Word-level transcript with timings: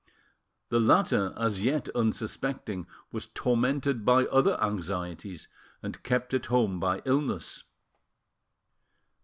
The 0.69 0.79
latter, 0.79 1.31
as 1.37 1.61
yet 1.63 1.87
unsuspecting, 1.89 2.87
was 3.11 3.27
tormented 3.27 4.03
by 4.03 4.25
other 4.25 4.59
anxieties, 4.59 5.47
and 5.83 6.01
kept 6.01 6.33
at 6.33 6.47
home 6.47 6.79
by 6.79 7.03
illness. 7.05 7.65